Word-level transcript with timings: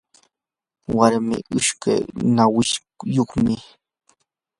warmii 0.95 1.45
ushqu 1.57 1.93
nawiyuqmi. 2.35 3.55